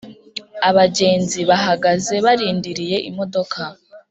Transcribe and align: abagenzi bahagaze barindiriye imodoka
abagenzi 0.69 1.39
bahagaze 1.49 2.15
barindiriye 2.25 2.97
imodoka 3.09 3.61